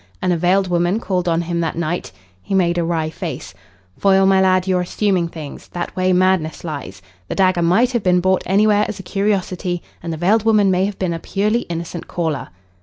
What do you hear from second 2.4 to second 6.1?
he made a wry face. "Foyle, my lad, you're assuming things. That